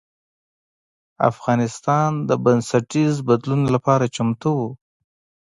[1.29, 4.63] افغانستان د بنسټیز بدلون لپاره چمتو و.